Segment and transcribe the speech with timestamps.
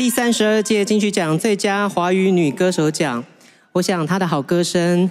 [0.00, 3.22] 第三十二届金曲奖最佳华语女歌手奖，
[3.72, 5.10] 我想她的好歌声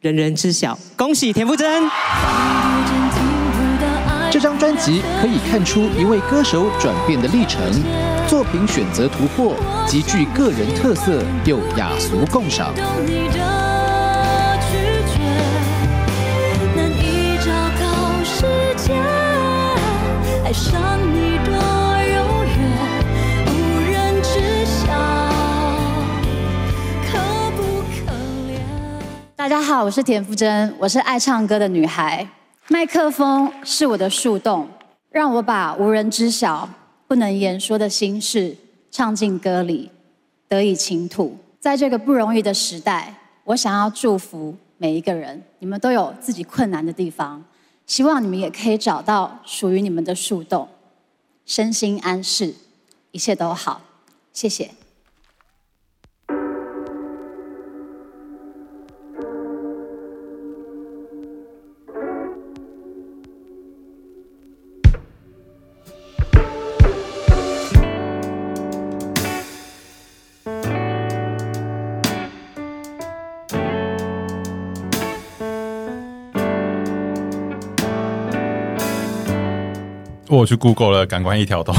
[0.00, 0.78] 人人知晓。
[0.94, 1.82] 恭喜田馥甄！
[4.30, 7.62] 这张专辑可以看出一位歌手转变的历程，
[8.28, 9.54] 作品选择突破，
[9.86, 12.74] 极具个人特色，又雅俗共赏。
[29.46, 32.28] 大家好，我是田馥甄，我是爱唱歌的女孩。
[32.66, 34.68] 麦克风是我的树洞，
[35.08, 36.68] 让我把无人知晓、
[37.06, 38.56] 不能言说的心事
[38.90, 39.88] 唱进歌里，
[40.48, 41.38] 得以倾吐。
[41.60, 43.14] 在这个不容易的时代，
[43.44, 47.44] 我想要祝福每一个人，你们都有自己困难的地方。
[47.86, 50.68] 希望你们也可以找到属于你们的树洞，
[51.44, 52.52] 身心安适，
[53.12, 53.80] 一切都好。
[54.32, 54.72] 谢谢。
[80.28, 81.74] 我去 Google 了，感官一条通。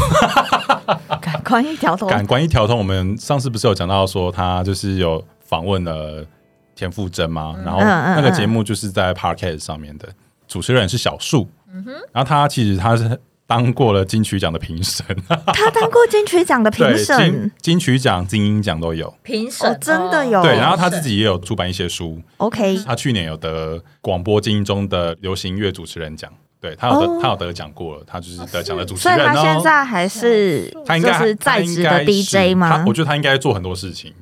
[1.21, 2.77] 感官一条通，感官一条通。
[2.77, 6.25] 我们上次不是有讲到说他就是有访问了
[6.75, 7.55] 田馥甄吗？
[7.65, 10.07] 然后那个节目就是在 Parkes 上面的，
[10.47, 11.49] 主持人是小树。
[11.73, 20.41] 嗯哼，然后他其实他是当过了金曲奖的评审，他当过金曲奖的评审，金曲奖、金鹰奖都有评审，真的有。
[20.41, 22.21] 对，然后他自己也有出版一些书。
[22.37, 26.31] OK，他去年有得广播金鹰中的流行乐主持人奖。
[26.59, 32.83] 对他有得，他有得奖过了，他就是得奖的主持人所以他现在还是他应该是在职的 DJ 吗？
[32.87, 34.13] 我觉得他应该做很多事情，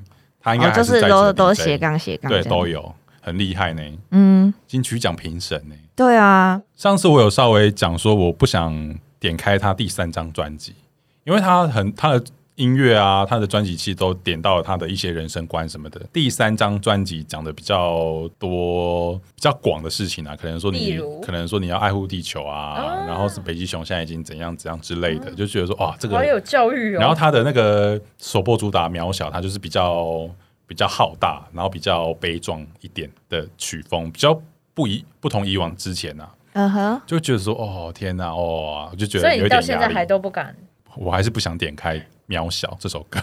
[0.42, 3.82] 他应该就是都都斜杠斜杠，对，都有很厉害呢。
[4.12, 5.76] 嗯，金曲奖评审呢？
[5.96, 10.76] 对啊，上次我有稍微讲说，我不想点开他第三张专辑，
[11.24, 12.24] 因为他很他的。
[12.56, 16.00] 音乐啊，他的专辑其实都点到了他的一些人生观什么的。
[16.14, 27.00] 第三张专辑讲的比较多、比较广的事情啊，可能说你，可能说你要爱护地球啊，然后是北极熊现在已经怎样怎样之类的，就觉得说哇，这个好有教育哦。
[27.00, 30.26] 然后他的那个首播主打渺小，他就是比较
[30.66, 34.40] 比较浩大，然后比较悲壮一点的曲风，比较
[34.74, 40.56] 不一不同以往之前啊，嗯哼，就觉得说哦天哪哦，就觉得所以你到现在还都不敢，
[40.96, 42.02] 我还是不想点开。
[42.28, 43.22] 渺小这首歌，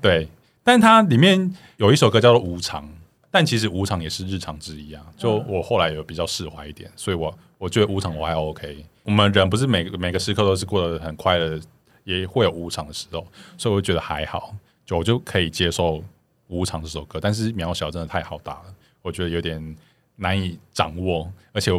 [0.00, 0.28] 对，
[0.64, 2.84] 但它里面有一首歌叫做《无常》，
[3.30, 5.04] 但其实无常也是日常之一啊。
[5.16, 8.84] 就我后来有比较释怀一点，所以我我觉得无常我还 OK。
[9.02, 11.60] 我们人不是每个每个时刻都是过得很快乐，
[12.04, 13.26] 也会有无常的时候，
[13.58, 14.54] 所以我觉得还好，
[14.84, 16.02] 就我就可以接受
[16.48, 17.18] 无常这首歌。
[17.20, 19.76] 但是渺小真的太好打了，我觉得有点
[20.16, 21.70] 难以掌握，而且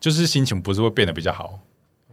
[0.00, 1.58] 就是心情不是会变得比较好。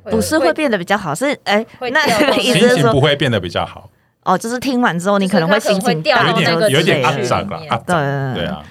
[0.04, 2.08] 不是会变得比较好，是哎，那
[2.40, 3.90] 心情不会变得比较好
[4.24, 4.38] 哦。
[4.38, 7.78] 就是听完之后，你可能会心情掉有点有点暗涨了啊。
[7.86, 8.64] 对对啊，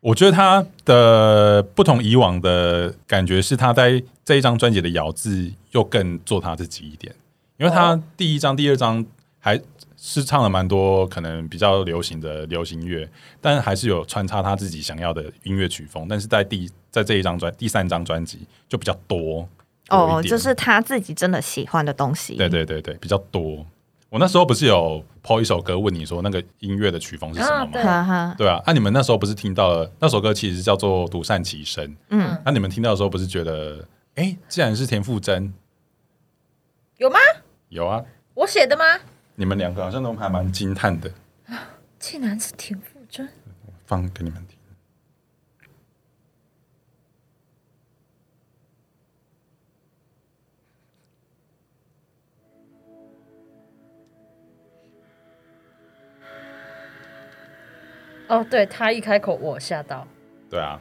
[0.00, 7.14] 我觉得他的不同以往的感觉是，他在这一张专辑的咬字又更做他自己一点。
[7.58, 9.04] 因为他第一张、第二张
[9.40, 9.60] 还
[9.96, 13.08] 是唱了蛮多可能比较流行的流行乐，
[13.40, 16.06] 但还是有穿插他自己想要的音乐曲风。
[16.08, 19.46] 但是在第在这一张专第三张专辑就比较多。
[19.88, 22.34] 哦，就是他自己真的喜欢的东西。
[22.36, 23.64] 对对对对，比较多。
[24.10, 28.34] 我那时候不是有抛一首歌问你说那个音乐的曲风是什么吗？
[28.38, 31.86] 对啊，那你们那时候不是听到了那首歌其实叫做《独善其身》？
[32.08, 35.52] 嗯，那你们听到的时候不是觉得，哎，既然是田馥甄，
[36.96, 37.18] 有吗？
[37.68, 38.84] 有啊，我写的吗？
[39.34, 41.10] 你们两个好像都还蛮惊叹的。
[41.98, 43.28] 竟然是田馥甄，
[43.84, 44.57] 放给你们听。
[58.28, 60.06] 哦，对他一开口，我吓到。
[60.50, 60.78] 对啊，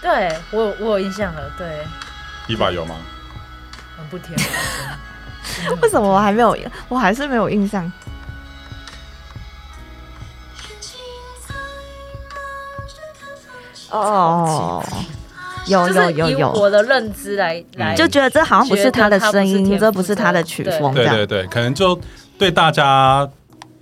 [0.00, 1.50] 对我我有印象了。
[1.58, 1.84] 对，
[2.48, 2.96] 一把有吗？
[3.98, 4.38] 很不甜。
[5.82, 6.56] 为什么我还没有？
[6.88, 7.92] 我还是没有印象。
[13.90, 14.82] 哦。
[15.66, 20.94] 有有有有，我的认知来来，就觉得这好像不是他的声音，这不是他的曲风。
[20.94, 21.98] 对对对，可能就
[22.38, 23.28] 对大家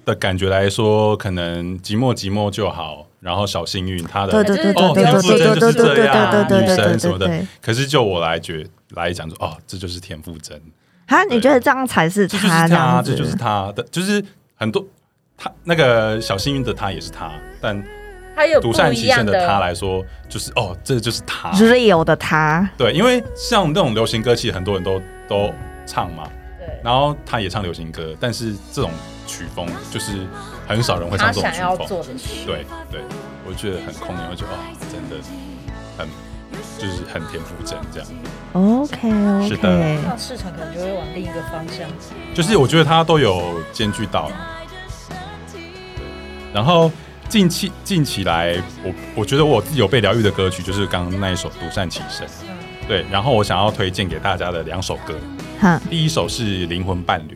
[0.04, 7.46] 的感觉来说，可能寂寞寂寞就好，然后小幸运他的对对对对哦，对对对对对对对女对对神什么的对对。
[7.62, 10.60] 可是就我来觉来讲说，哦，这就是田馥甄，
[11.06, 13.12] 哈，你觉得这样才是这就是他这他，样子？
[13.12, 14.24] 这就是他的，就是
[14.56, 14.84] 很多
[15.36, 17.82] 他那个小幸运的他也是他，但
[18.38, 21.50] 他有独善其身的他来说，就是哦，这就是他。
[21.54, 25.52] real 的他，对，因为像那种流行歌，其实很多人都都
[25.84, 26.22] 唱嘛，
[26.56, 28.92] 对，然后他也唱流行歌，但是这种
[29.26, 30.12] 曲风就是
[30.68, 31.88] 很少人会唱这种想要曲风。
[31.88, 32.46] 做的事。
[32.46, 33.00] 对对，
[33.44, 34.58] 我觉得很空灵，我觉得哦，
[34.88, 35.16] 真的
[35.98, 36.06] 很
[36.78, 38.08] 就是很田馥甄这样。
[38.52, 41.88] OK 是的市场可能就会往另一个方向。
[42.32, 44.36] 就是我觉得他都有兼具到了。
[46.54, 46.90] 然后
[47.28, 52.26] 近期近期来，我我觉得我自己有被疗愈的歌曲，就是刚刚那一首《独善其身》。
[52.88, 55.14] 对，然后我想要推荐给大家的两首歌，
[55.60, 57.34] 哈，第一首是《灵魂伴侣》，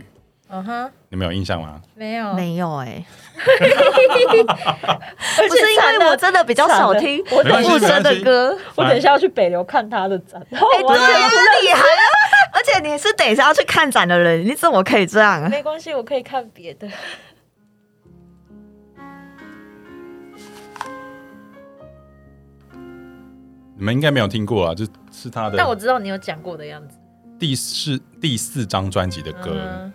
[0.49, 1.79] 嗯哼，你们有印象吗？
[1.95, 3.05] 没有，没有哎，
[3.37, 11.29] 而不是因为我真的比较少听我没关系附身的歌，我等一下要去北流看他的展，然后哎，我对啊，
[11.61, 11.85] 你还要，
[12.55, 15.51] 而且你是等一下要去看展的人，你怎么可以这样？
[15.51, 16.89] 没关系，我可以看别的。
[23.83, 26.97] 你们应该没有听过啊，就是他的但我知道你有讲过的样子。
[27.37, 29.51] 第四第四张专辑的歌。
[29.57, 29.93] 嗯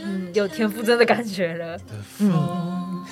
[0.00, 1.78] 嗯，有田馥甄的感觉了。
[2.20, 3.04] 嗯，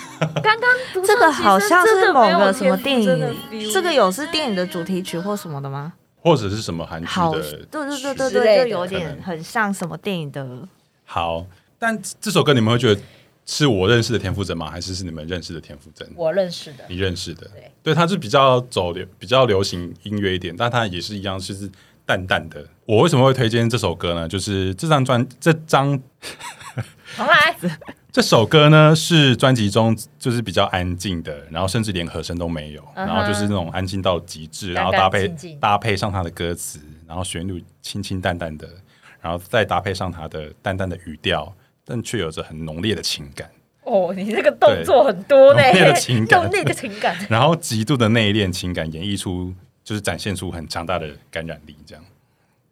[0.43, 5.93] 刚刚读这个好像是某个什么电影，这个有是电影的主题曲或什么的吗？
[6.23, 10.67] 或者是什么韩剧，的对对对对对，就有点很像什么电影的。
[11.05, 11.45] 好，
[11.79, 13.01] 但这首歌你们会觉得
[13.47, 14.71] 是我认识的田馥甄吗？
[14.71, 16.09] 还是是你们认识的田馥甄？
[16.15, 16.85] 我认识的。
[16.89, 21.71] 你认识的，对，对，它是比较走流比较流行音乐一点，但他也是一样，就是
[22.07, 22.65] 淡淡的。
[22.87, 24.29] 我为什么会推荐这首歌呢？
[24.29, 26.01] 就是这张专这张
[27.17, 27.57] 重来，
[28.13, 35.29] 这首歌呢是专辑中就是比较安静的，然后甚至连和声都没有，然后就是那种安静到极致，然后搭配
[35.61, 38.69] 搭配上它的歌词，然后旋律清清淡淡的，
[39.21, 41.53] 然后再搭配上它的淡淡的语调，
[41.91, 43.51] 但却有着很浓烈的情感。
[43.83, 47.17] 哦，你这个动作很多呢，浓烈的情感浓烈的情感。
[47.29, 49.53] 然后极度的内敛情感演绎出，
[49.83, 51.77] 就是展现出很强大的感染力。
[51.85, 52.05] 这样，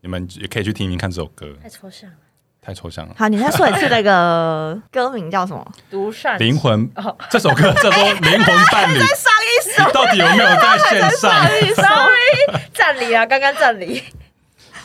[0.00, 2.16] 你们也可以去听听看这首歌，太抽象了，
[2.62, 3.14] 太抽象了。
[3.18, 5.72] 好，你再说一次那个 歌名叫什么？
[5.90, 8.98] 独善灵魂哦，这首歌叫做《灵魂伴侣》。
[9.00, 11.32] 上一首你到底有没有在线上
[11.74, 14.00] ？，sorry，站离啊，刚刚站离。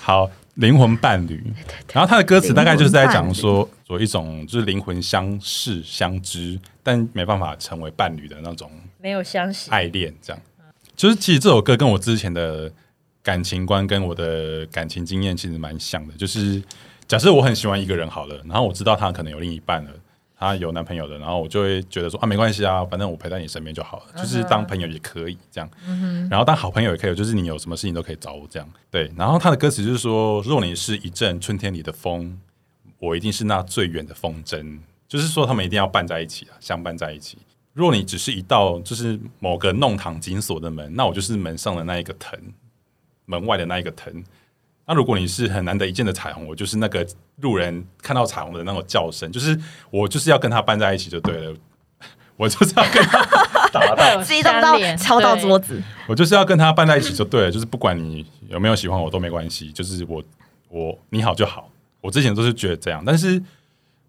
[0.02, 1.54] 好，灵魂伴侣。
[1.94, 10.42] 然后他的歌词大概就是在讲说，说一种就是灵魂相识相知，但没办法成为伴侣的那种没有相信，爱恋，这样。
[10.96, 12.72] 就是其实这首歌跟我之前的
[13.22, 16.14] 感情观跟我的感情经验其实蛮像的。
[16.16, 16.62] 就是
[17.08, 19.92] 假设我很喜欢一个人好了，然后我知道他可能有另一半了，
[20.38, 25.70] 他有男朋友了，然后我就会觉得说啊，没关系啊，反正我陪在你身边就好了，就是当朋友也可以这样。
[26.30, 28.70] 然后当好朋友也可以，就是你有什么事情都可以找我这样。
[28.92, 32.38] 对，然后他的歌词就是说，若你是一阵春天里的风，
[33.04, 34.80] 我一定是那最远的风筝。
[35.10, 37.38] 就是说，他们一定要伴在一起啊，相伴在一起。
[37.74, 42.40] 若你只是一道就是某个弄堂紧锁的门，那我就是门上的那一个藤，
[43.26, 44.24] 门外的那一个藤。
[44.86, 47.06] 那如果你是很难得一见的彩虹，我就是那个
[47.42, 49.60] 路人看到彩虹的那种叫声，就是
[49.92, 51.56] 我就是要跟他伴在一起就对了，
[52.38, 53.22] 我就是要跟他
[53.72, 55.82] 打 到，激动到敲到桌子。
[56.08, 60.24] 我就是要跟他伴在一起就对了，就是不管你有没有喜欢我都没关系，就是我
[60.70, 61.70] 我你好就好。
[62.04, 63.42] 我之前都是觉得这样，但是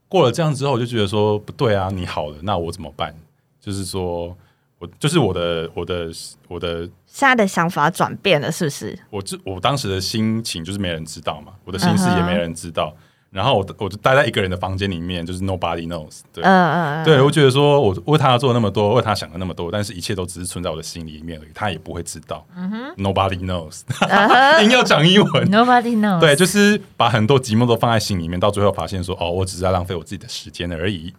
[0.09, 3.15] 过了这样之后，我就觉得说不对啊，你好了，那我怎么办？
[3.61, 4.37] 就是说
[4.81, 6.11] 我就是我的我的
[6.49, 8.99] 我的现在的想法转变了，是不是？
[9.11, 12.93] 我这我当时的心情就是没人知道嘛，我的心事也没人知道。
[13.35, 16.45] 然后我我就待在一个人的房间里面，就是 nobody knows 对。
[16.45, 22.47] 嗯嗯嗯，对，我觉得说我为他做了那么多，为他想了那么多，但是一切都只是存在我的心里面而已，他也不会知道。
[22.57, 23.81] 嗯 Nobody knows，
[24.63, 25.51] 硬要讲英文。
[25.51, 26.21] Nobody knows。
[26.21, 31.13] 对，就是把很多寂寞都放在心里面，到最后发现说，哦，我只是在浪费我自己的时间而已。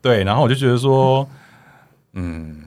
[0.00, 1.24] 对，然后我就觉得说，
[2.14, 2.60] 嗯，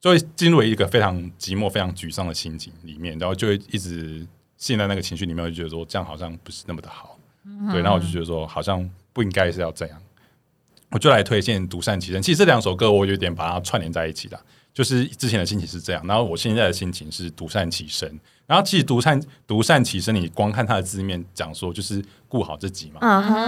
[0.00, 4.26] 就会进入一个非常寂寞、非常沮丧的心情里面，然后就会一直
[4.56, 7.14] 陷在那个情绪里面，我就觉得说，这样好像不是那么的好。
[7.72, 9.98] 对，然后我就觉得说，好像不应该是要这样。
[10.90, 12.22] 我就来推荐《独善其身》。
[12.24, 14.40] 其实这两首歌我有点把它串联在一起的，
[14.72, 18.18] 就是之前的心情是这样，然后我现在的心情是独善其身。
[18.46, 23.00] 然后其实独善独善其身，你光看它的字面讲说就是顾好自己嘛。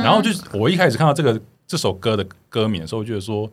[0.02, 3.50] 然后就是我一开始看到这个这首歌的歌名的时候，我觉得说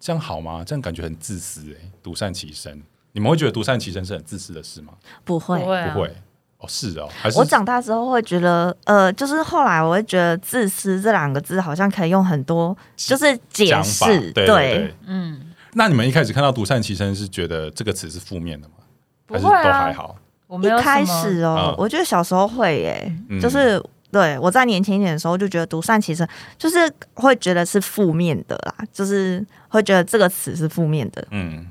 [0.00, 0.64] 这样好吗？
[0.64, 2.82] 这样感觉很自私哎、独善其身。
[3.12, 4.94] 你们会觉得独善其身是很自私的事吗？
[5.24, 6.16] 不会不，会啊不会，
[6.58, 14.94] 哦，是哦，还是我长大之后会觉得，呃，就是后来我会觉得“自私”这两个字好像可以用很多，就是解释，对对对。
[15.06, 18.74] 嗯，那你们一开始看到“独善其身”是觉得这个词是负面的吗？
[19.28, 20.16] 还是都不会啊还好？
[20.46, 23.82] 我没有开始哦，嗯我觉得小时候会耶、嗯就是
[24.12, 31.26] 对我在年轻一点的时候就觉得“独善其身”就是会觉得是负面的啦，就是会觉得这个词是负面的。
[31.32, 31.66] 嗯，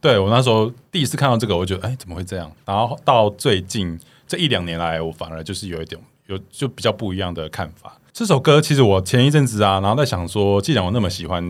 [0.00, 2.50] 对我那时候第一次看到这个，我觉得哎，怎么会这样？
[2.64, 7.96] 然后到最近这一两年来，我反而就是有一点有就比较不一样的看法。
[8.12, 11.42] 这首歌其实我前一阵子啊，然后在想说，既然我那么喜欢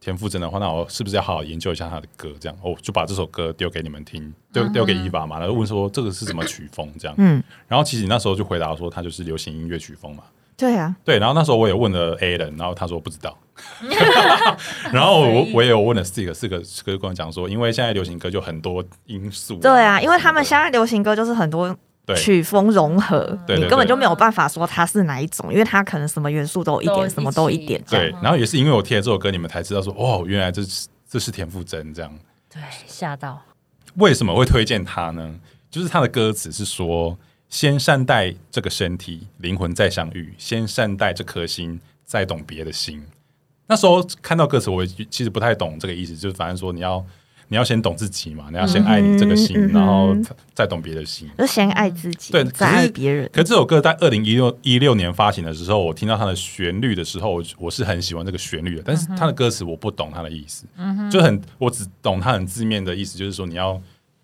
[0.00, 2.30] 田馥甄的话，那我是不是要好好研究一下他的歌？
[2.38, 6.92] 这样，我就把这首歌丢给你们听，丢丢给伊娃嘛，然后问说这个是什么曲风？
[6.98, 10.24] 这样，嗯，然后其实你那时候就回答说，它就是流行音乐曲风嘛。
[10.62, 13.36] 对啊，对，然后那时候我也问了 A 人，然后他说不知道。
[14.92, 19.56] 然后我我也有问了四个，四个四个跟我讲说，因为现在流行歌就很多因素。
[19.56, 21.76] 对啊，因为他们现在流行歌就是很多
[22.16, 27.82] 曲风融合，你根本就没有办法说它是哪一种，因为它可能什么元素都有一点，一什么都一点。
[27.90, 32.12] 对，然后也是因为我听了这首歌，你们才知道说，哦，原来这是这是田馥甄这样。
[32.48, 33.42] 对吓到，
[33.96, 35.34] 为什么会推荐他呢？
[35.70, 37.18] 就是他的歌词是说：
[37.52, 43.04] 先善待这个身体，灵魂再相遇；先善待这颗心，再懂别的心。
[43.66, 47.04] 那时候看到歌词，我其实不太懂这个意思，就是反正说你要
[47.48, 50.16] 你要先懂自己嘛，你要先爱你这个心，嗯嗯然后
[50.54, 51.28] 再懂别的心。
[51.36, 53.28] 就先爱自己，对，再爱别人。
[53.30, 60.64] 可这首歌在二零一六一六年发行的时候，我听到它的旋律的时候，我我是很喜欢这个旋律的，但是它的歌词我不懂它的意思，
[61.10, 63.78] 就很我只懂它很字面的意思，就是说你要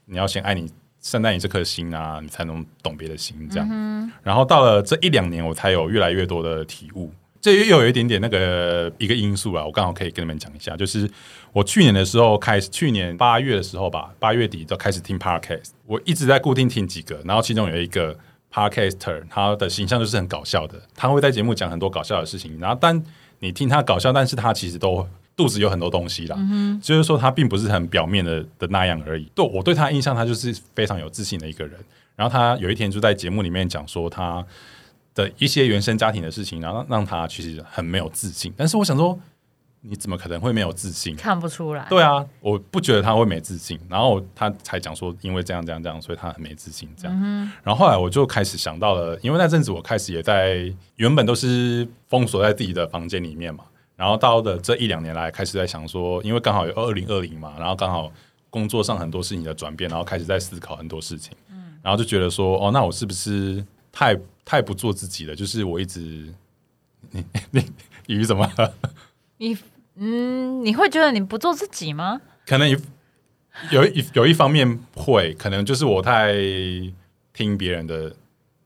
[0.06, 0.66] 你要先爱你
[1.00, 4.12] 善待你这颗心啊，你才能懂别的心这样。
[4.22, 7.12] 然后到了这一两年，我才有越来越多的体悟。
[7.40, 11.08] 这又有一点点那个一个因素啊，我刚好可以跟你们讲一下，就是
[11.52, 18.14] 我去年的时候开始，去年八月的时候吧，八月底就开始听 podcast，我一直在固定听几个，然后其中有一个
[18.52, 23.00] podcaster，他的形象就是很搞笑的，他会在节目讲很多搞笑的事情，然后但
[23.38, 25.06] 你听他搞笑，但是他其实都
[25.38, 26.36] 肚子有很多东西啦，
[26.82, 29.30] 就是说他并不是很表面的的那样而已。
[29.36, 31.78] 对我对他印象，他就是非常有自信的一个人。
[32.16, 34.44] 然后他有一天就在节目里面讲说他
[35.14, 38.52] 的一些原生家庭的事情，然后让他其实很没有自信。
[38.56, 39.16] 但是我想说，
[39.82, 41.14] 你怎么可能会没有自信？
[41.14, 41.86] 看不出来。
[41.88, 47.16] 对啊，我不觉得他会没自信，然后他才讲说，因为这样这样这样，所以他很没自信这样。
[47.62, 53.62] 然后后来我就开始想到了，因为那阵子我开始也在原本都是封锁在自己的房间里面嘛，
[53.98, 58.12] 然后到的这一两年来开始在想说，因为刚好有二零二零嘛，然后刚好
[58.48, 65.34] 工作上很多事情的转变，然后开始在思考很多事情，嗯然后就觉得说，哦，那我是不是太太不做自己了？
[65.34, 66.32] 就是我一直
[67.10, 67.64] 你你
[68.06, 68.72] 鱼怎么了？
[69.38, 69.58] 你
[69.96, 72.20] 嗯，你会觉得你不做自己吗？
[72.46, 72.78] 可能有
[73.72, 76.32] 有一有一方面会，可能就是我太
[77.32, 78.12] 听别人的，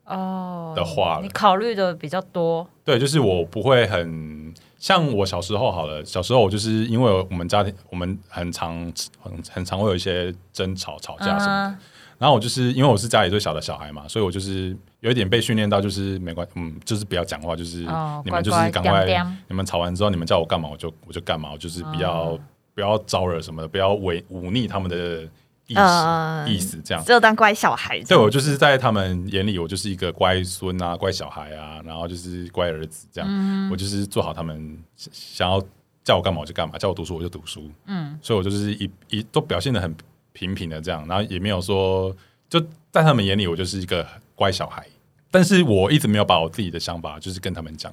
[0.05, 2.69] 哦的话了你考虑的比较多。
[2.85, 8.75] 对，就是我不会很像我小时候好了，小时候我就是因为我们家庭我们很常
[9.23, 11.79] 很很常会有一些争吵吵架什么的，啊
[12.19, 19.07] 然后我就是因为我是家里最小的小孩嘛，所以我就是有一点被训练到，就是没关嗯，就是不要讲话，就是、哦你们就是赶快
[19.47, 22.41] 你们吵完之后，你们叫我干嘛我就我就干嘛，我就是不要、哦
[22.75, 25.29] 不要招惹什么的，不要违忤逆他们的
[25.66, 27.04] 意思、呃意思这样。
[27.04, 28.00] 只有当乖小孩。
[28.02, 33.28] 对我就是在他们眼里，我就是一个乖孙啊、乖小孩啊，然后就是乖儿子这样。
[33.31, 35.62] 嗯我就是做好他们想要
[36.04, 37.71] 叫我干嘛我就干嘛，叫我读书我就读书。
[37.87, 39.95] 嗯，所以我就是一一都表现的很
[40.33, 42.14] 平平的这样，然后也没有说
[42.49, 44.87] 就在他们眼里我就是一个乖小孩，
[45.31, 47.92] 但是我一直没有把我自己的想法就是跟他们讲，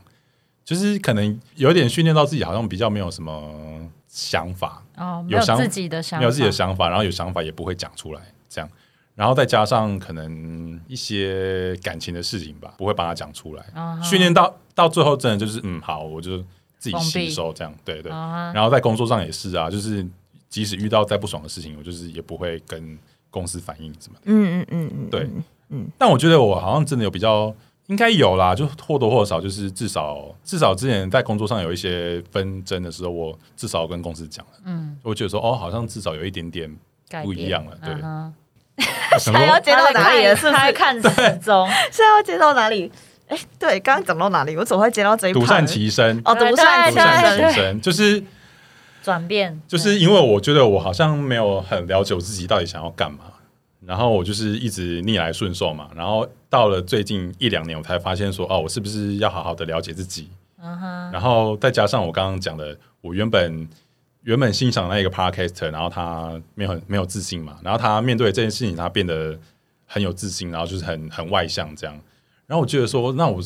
[0.70, 8.70] 就是可能有点训练到自己好像比较没有什么想法，哦，没有自己的想法，没有自己的想法，然后有想法也不会讲出来，这样，
[9.16, 13.66] 然后再加上可能一些感情的事情吧，不会把它讲出来。
[14.04, 16.38] 训练到到最后，真的就是嗯，好，我就
[16.78, 18.12] 自己吸收这样，对对。
[18.12, 20.06] 然后在工作上也是啊，就是
[20.50, 22.96] 即使遇到再不爽的事情，我就是也不会跟
[23.32, 24.22] 公司反映什么的。
[24.26, 25.28] 嗯嗯嗯嗯，对，
[25.70, 27.52] 嗯但我觉得我好像真的有比较。
[27.90, 36.74] 应该有啦，就或多或少，就是至少至少之前在工作上有一些纷争的时候，我至少跟公司讲了，嗯，我觉得说哦，好像至少有一点点
[37.24, 37.94] 不一样了对。
[37.96, 38.34] 嗯哼。
[39.20, 40.34] 想还要接到哪里了？
[40.34, 40.54] 是不是？
[40.54, 41.02] 他在看时
[41.44, 42.90] 钟， 是要接到哪里？
[43.28, 44.56] 哎，对，刚刚讲到哪里？
[44.56, 47.56] 我总会接到这一独善其身，哦，独善其独善身其。
[47.56, 48.24] 身，就是
[49.04, 49.60] 转变。
[49.68, 53.20] 就是因为我觉得我好像没有很了解我自己到底想要干嘛，
[53.90, 60.30] 然后我就是一直逆来顺受嘛，然后到了最近一两年，我才发现说，哦，我是不是要好好的了解自己？
[61.12, 63.68] 然后再加上我刚刚讲的，我原本
[64.22, 69.36] 原本欣赏那一个 podcaster，然后他没有没有自信嘛，然后他面对这件事情，他变得
[69.88, 72.00] 很有自信，然后就是很很外向这样。
[72.46, 73.42] 然后我觉得说，那我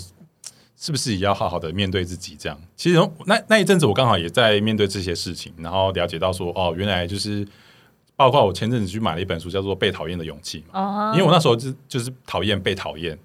[0.76, 2.36] 是不是也要好好的面对自己？
[2.38, 7.48] 这样，其实那那一阵子我刚好也在面对这些事情，然后了解到说，哦，原来就是
[8.16, 11.10] 包括我前阵子去买了一本书，叫做《被讨厌的勇气》嘛。
[11.10, 13.18] 哦因为我那时候就就是讨厌被讨厌，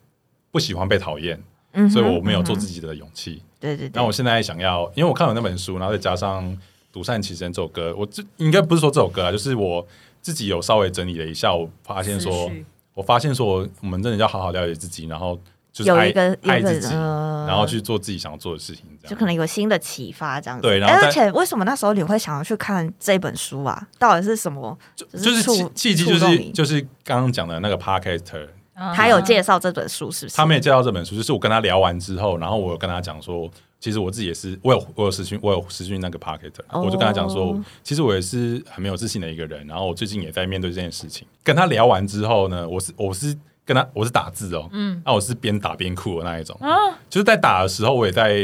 [0.51, 1.41] 不喜欢被讨厌，
[1.73, 3.43] 嗯所以我没有做自己的勇气。
[3.61, 6.45] 对对对然后我现在想要，因为我看了那本书，然后再加上
[6.93, 9.87] 《独善其身》这首歌，我这应该不是说这首歌啊，就是我
[10.21, 12.51] 自己有稍微整理了一下，我发现说，
[12.95, 15.39] 我发现说，我们真的要好好了解自己，然后
[15.85, 19.11] 就是爱有一个一个爱自己，呃然后去做自己想要做的事情，这样。
[19.11, 20.63] 就可能有新的启发这样子。
[20.63, 23.89] 对然后而且为什么那时候你会想要去看这本书啊？
[23.99, 24.77] 到底是什么？
[24.95, 30.37] 就就是契契机，就是就是刚刚讲的那个 podcaster，嗯他有介绍这本书，是不是？
[30.37, 41.27] 他没有介绍这本书，就是我跟他聊完之后，然后我有跟他讲说，其实我自己也是，我有我有私讯，我有私讯那个 Pocket，、哦我就跟他讲说，其实我也是很没有自信的一个人，然后我最近也在面对这件事情。
[41.43, 43.35] 跟他聊完之后呢，我是我是
[43.69, 46.73] 跟他我是打字哦，嗯，那我是边打边哭的那一种，啊，
[47.11, 48.35] 就是在打的时候，我也在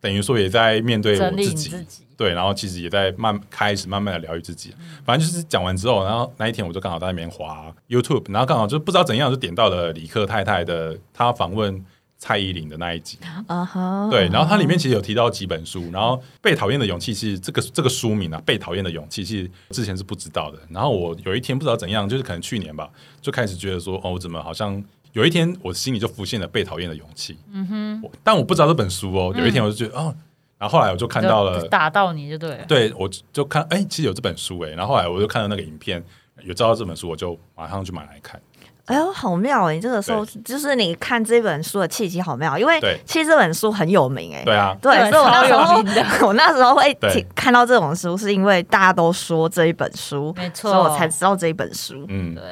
[0.00, 4.74] 等于说也在面对我自己，自己，对，然后其实也在慢开始慢慢的疗愈自己。
[5.04, 11.80] 反正就是讲完之后，然后那一天我就刚好在那边滑 YouTube，然后刚好就不知道怎样就点到了李克太太的她访问
[12.22, 13.18] 蔡依林的那一集。
[13.48, 20.58] 啊哈，对，然后它里面其实有提到几本书，然后《被讨厌的勇气》其实这个这个书名啊，《被讨厌的勇气》其实之前是不知道的。
[20.70, 22.88] 然后我有一天不知道怎样，就是可能去年吧，
[23.20, 24.80] 就开始觉得说，哦，我怎么好像
[25.14, 27.34] 有一天我心里就浮现了《被讨厌的勇气》。
[27.50, 29.34] 嗯哼，但我不知道这本书哦。
[29.36, 30.14] 有一天我就觉得，哦，
[30.58, 32.64] 然后后来我就看到了，打到你就对了。
[32.66, 36.00] 对我就看，哎、其实有这本书哎、然后后来我就看到那个影片，
[36.44, 38.40] 有知道这本书，我就马上就买来看。
[38.86, 39.74] 哎呦，好妙哎！
[39.74, 44.42] 你这个时候就是你看这本书的契机好妙，因为其实这本书很有名哎。
[44.44, 45.82] 对啊，对，所以我那时候
[46.26, 52.04] 我那时候会听看到这种书，是因为大家都说这一本书，没错所以我才知道这一本书。
[52.08, 52.42] 嗯，对，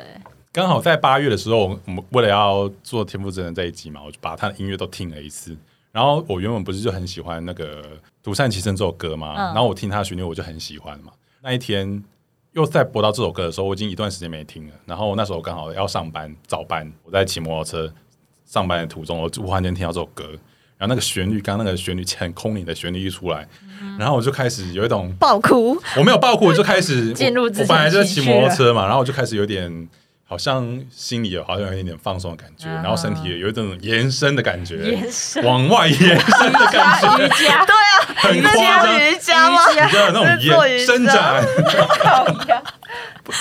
[0.52, 5.56] 刚好在八月的时候，我们为了要做天赋真人这一集嘛，我就把他的音乐都听了一次。
[5.92, 7.82] 然后我原本不是就很喜欢那个
[8.22, 11.10] 《独善其身》这首歌嘛，嗯然后我听他的旋律我就很喜欢嘛。
[11.42, 12.00] 那一天
[12.52, 14.74] 又在播到这首歌的时候，我已经一段时间没听了。
[14.86, 17.92] 然后那时候刚好要上班早班，我在骑摩托车
[18.44, 20.24] 上班的途中，我突然间听到这首歌，
[20.76, 23.46] 然后那个旋律，刚刚那个旋律很空灵的旋律一出来，
[23.98, 29.88] 然后我就开始有一种爆哭，我没有爆哭，我就开始 我进入自己我本来就在骑摩托车嘛， 然后我就开始有点
[30.30, 39.58] 好像心里有好像有一点点放松的感觉，啊然后身体也有一种延伸的感觉，延伸往外延伸的感觉，瑜伽， 对啊，很夸张瑜伽吗？
[39.72, 40.38] 你知道那种
[40.68, 41.44] 延伸展。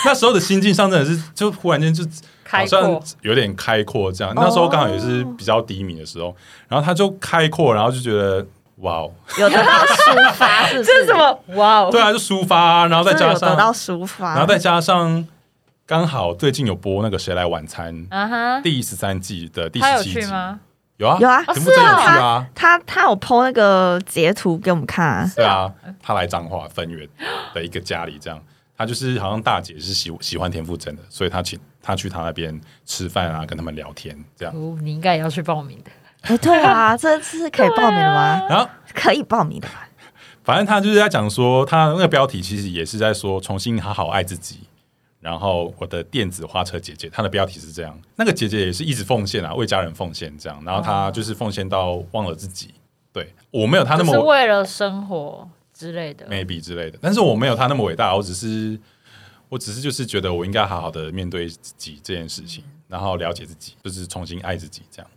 [0.03, 2.03] 那时候的心境上真的是，就忽然间就
[2.43, 4.33] 开好像，有点开阔这样。
[4.35, 6.35] 那时候刚好也是比较低迷的时候，
[6.67, 8.43] 然后他就开阔，然后就觉得
[8.77, 10.85] 哇哦，有得到抒发，是是？
[10.85, 11.39] 这是什么？
[11.49, 11.89] 哇哦！
[11.91, 15.27] 对啊，就抒发，然后再加上得到抒发，然后再加上
[15.89, 20.59] 刚好最近有播那个《谁来晚餐》啊哈，第十三季的第他有十七集，去吗？
[20.97, 27.09] 有啊，有啊田馥甄有去啊，他他有 PO 那个截图给我们看啊，对啊，他来彰化分院
[27.55, 28.39] 的一个家里，这样，
[28.77, 35.89] 他就是好像大姐是喜喜欢田馥甄的，所以他请他去他那边吃饭啊，跟他们聊天这样，哦，你应该也要去报名的。
[36.21, 38.45] 哎，对啊，这是可以报名的吗？
[38.47, 39.89] 然后可以报名的吧？
[40.45, 44.59] 反正他就是在讲说，他那个标题其实也是在说重新好好爱自己。
[45.19, 52.73] 然后我的电子花车姐姐，她的标题是这样，那个姐姐也是一直奉献啊，为家人奉献这样，然后她就是奉献到忘了自己。
[53.11, 56.27] 对我没有她那么就是为了生活之类的。
[56.27, 58.79] maybe 之类的，但是我没有她那么伟大，我只是
[59.49, 65.11] 我只是就是觉得我应该好好的面对自己这件事情，然后了解自己，就是重新爱自己，这样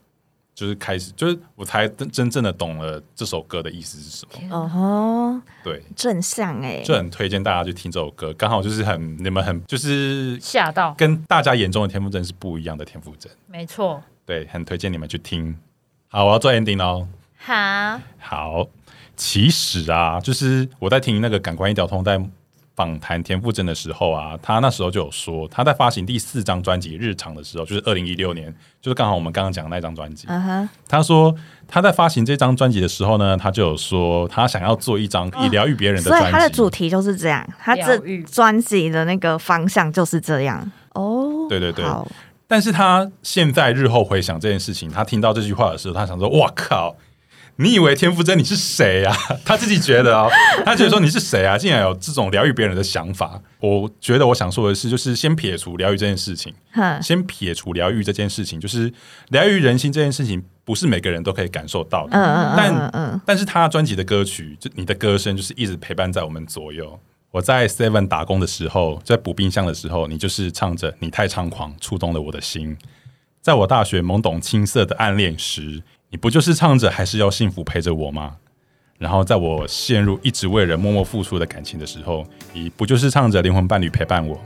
[0.62, 4.57] 就是开始，就是我才真真正的懂了这首歌的意思是什么。
[4.57, 14.01] 哦吼，对，正向哎，就很推荐大家去听这首歌，刚好就是很你们很就是吓到，跟大家眼中的田馥甄是不一样的田馥甄，没错。
[14.25, 15.59] 对，很推荐你们去听。
[16.07, 17.09] 好，我要做 ending 喽。
[17.37, 18.68] 好，好，
[19.16, 22.25] 其实啊，就是我在听那个《感官一条通》在
[22.74, 30.26] 访谈田馥甄的时候啊，他那时候就有说，他在发行第四张专辑《日常》的时候，就是二零一六年，就是刚好我们刚刚讲的那张专辑。
[30.28, 31.35] 嗯哼，他说
[31.68, 36.22] 他在发行这张专辑的时候呢，他就有说他想要做一张以疗愈别人的专辑。
[36.22, 40.70] 所以他的主题就是这样，他这专辑的那个方向就是这样。
[40.94, 42.06] 哦，对对对好
[42.46, 46.94] 但是他现在日后回想这件事情，他听到这句话的时候，他想说：“哇靠！
[47.57, 50.29] 你以为田馥甄你是谁啊？” 他自己觉得哦，
[50.65, 51.57] 他觉得说你是谁啊？
[51.57, 53.41] 竟然有这种疗愈别人的想法。
[53.61, 56.53] 我觉得我想说的是，就是先撇除疗愈这件事情，
[57.03, 58.93] 先撇除疗愈这件事情，就是
[59.29, 62.17] 疗愈人心这件事情，不是每个人都可以感受到的。
[62.17, 66.99] 嗯嗯嗯但嗯嗯，但是他专辑的歌曲，就你的歌声，就是一直陪伴在我们左右。
[67.31, 72.77] 我在 Seven 打工的时候，在补冰箱的时候，你就是唱着“你太猖狂，触动了我的心”。
[73.41, 78.37] 在我大学懵懂青涩的暗恋时，你不就是唱着还是要幸福陪着我吗？
[78.98, 82.22] 然后在我陷入一直为人默默付出的感情的时候，
[82.53, 84.38] 你不就是唱着灵魂伴侣陪伴我？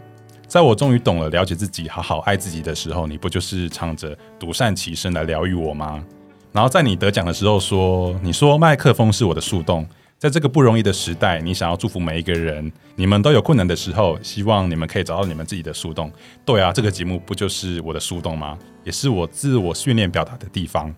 [0.47, 6.05] 在我终于懂了了解自己、好好爱自己的时候，你不就是唱着独善其身来疗愈我吗？
[6.53, 9.85] 然后在你得奖的时候说，你说麦克风是我的树洞，
[10.19, 16.13] 在这个不容易的时代，你想要祝福每一个人，你们都有困难的时候，希望你们可以找到你们自己的树洞。
[16.45, 18.57] 对啊，这个节目不就是我的树洞吗？
[18.85, 20.95] 也是我自我训练表达的地方，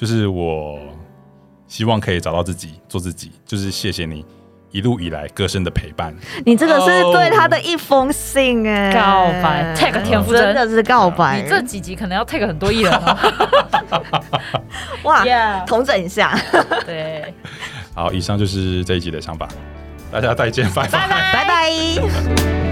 [0.00, 0.78] 就是我
[1.68, 3.30] 希望可以找到自己，做自己。
[3.44, 4.24] 就是谢谢你
[4.70, 6.16] 一路以来歌声的陪伴。
[6.46, 13.14] 你这个是对他的一封信哎、告白 tag 田馥甄真的是告白，你这几集可能要 take 很多艺人哦。
[15.02, 16.34] 哇 Yeah 统整一下，
[16.86, 17.34] 对，
[17.94, 19.46] 好，以上就是这一集的想法，
[20.10, 20.98] 大家再见，拜拜。
[20.98, 22.69] 拜拜。